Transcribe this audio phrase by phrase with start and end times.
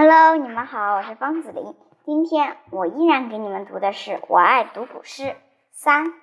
[0.00, 1.74] Hello，你们好，我是方子琳。
[2.04, 5.24] 今天我依然给你们读的是《我爱读古诗》
[5.72, 6.14] 三。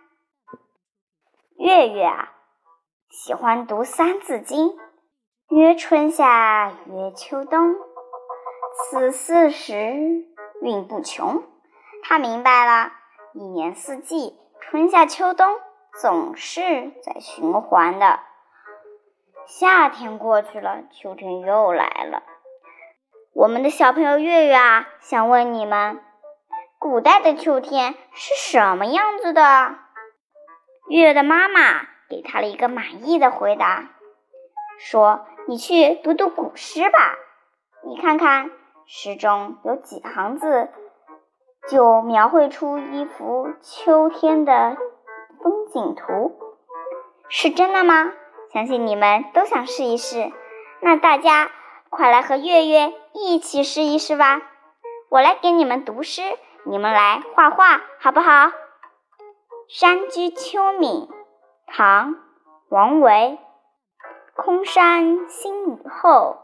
[1.58, 2.32] 月月啊，
[3.10, 4.70] 喜欢读《三字经》，
[5.50, 7.76] 曰春夏，曰秋冬，
[8.78, 9.76] 此四时
[10.62, 11.44] 运不穷。
[12.02, 12.94] 他明白了，
[13.34, 15.60] 一年四季，春夏秋冬
[16.00, 18.22] 总是在循环的。
[19.46, 22.24] 夏天过去了，秋天又来了。
[23.36, 26.00] 我们的小朋友月月啊，想问你们：
[26.80, 29.76] 古代的秋天是什么样子的？
[30.88, 33.90] 月月的妈妈给他了一个满意的回答，
[34.80, 37.18] 说：“你去读读古诗吧，
[37.84, 38.52] 你看看
[38.88, 40.70] 诗中有几行字，
[41.68, 44.78] 就描绘出一幅秋天的
[45.44, 46.40] 风景图，
[47.28, 48.14] 是真的吗？
[48.54, 50.32] 相信你们都想试一试，
[50.80, 51.52] 那大家。”
[51.90, 54.42] 快来和月月一起试一试吧！
[55.10, 56.22] 我来给你们读诗，
[56.66, 58.48] 你们来画画，好不好？
[59.68, 61.08] 《山居秋暝》
[61.68, 62.12] 唐·
[62.70, 63.40] 王维，
[64.36, 66.38] 空山新雨后，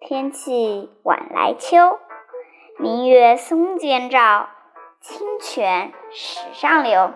[0.00, 1.98] 天气晚来秋。
[2.78, 4.48] 明月松间照，
[5.00, 7.12] 清泉石上流。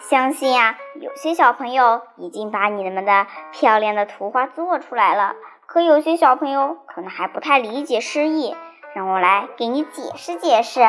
[0.00, 5.34] 相信呀，有些小朋友已经把你们的漂亮的图画做出来了。
[5.78, 8.56] 可有些小朋友可能还不太理解诗意，
[8.96, 10.80] 让我来给你解释解释。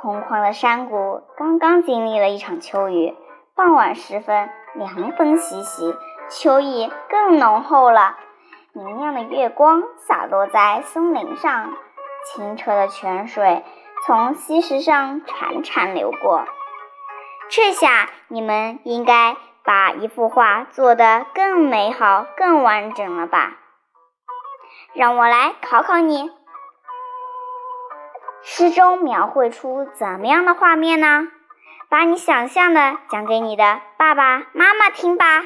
[0.00, 3.14] 空旷的山谷刚刚经历了一场秋雨，
[3.54, 5.94] 傍晚时分，凉风习习，
[6.30, 8.16] 秋意更浓厚了。
[8.72, 11.74] 明亮的月光洒落在松林上，
[12.24, 13.62] 清澈的泉水
[14.06, 16.46] 从溪石上潺潺流过。
[17.50, 23.58] 这下你们应该把一幅画做得更美好、更完整了吧？
[24.94, 26.30] 让我来考考你，
[28.42, 31.28] 诗中描绘出怎么样的画面呢？
[31.88, 35.44] 把你想象的讲给你的爸爸妈妈听吧。